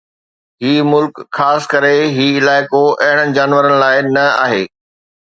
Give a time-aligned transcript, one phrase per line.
[0.63, 4.69] هي ملڪ خاص ڪري هي علائقو اهڙن جانورن لاءِ نه آهي